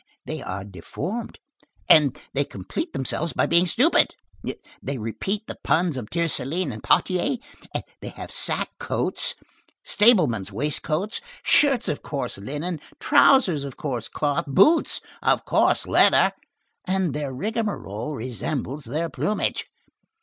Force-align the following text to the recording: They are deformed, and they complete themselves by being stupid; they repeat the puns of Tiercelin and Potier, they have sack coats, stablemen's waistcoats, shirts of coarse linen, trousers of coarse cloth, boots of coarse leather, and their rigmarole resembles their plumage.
They 0.25 0.41
are 0.41 0.63
deformed, 0.63 1.37
and 1.87 2.19
they 2.33 2.43
complete 2.43 2.91
themselves 2.91 3.33
by 3.33 3.45
being 3.45 3.67
stupid; 3.67 4.15
they 4.81 4.97
repeat 4.97 5.45
the 5.45 5.59
puns 5.63 5.95
of 5.95 6.09
Tiercelin 6.09 6.71
and 6.73 6.81
Potier, 6.81 7.37
they 8.01 8.07
have 8.09 8.31
sack 8.31 8.71
coats, 8.79 9.35
stablemen's 9.83 10.51
waistcoats, 10.51 11.21
shirts 11.43 11.87
of 11.87 12.01
coarse 12.01 12.39
linen, 12.39 12.79
trousers 12.99 13.63
of 13.63 13.77
coarse 13.77 14.07
cloth, 14.07 14.45
boots 14.47 15.01
of 15.21 15.45
coarse 15.45 15.85
leather, 15.85 16.31
and 16.85 17.13
their 17.13 17.31
rigmarole 17.31 18.15
resembles 18.15 18.85
their 18.85 19.07
plumage. 19.07 19.67